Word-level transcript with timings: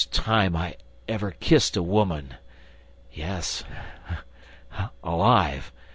time 0.09 0.55
I 0.55 0.77
ever 1.07 1.29
kissed 1.29 1.77
a 1.77 1.83
woman... 1.83 2.33
Yes, 3.13 3.63
alive 5.03 5.71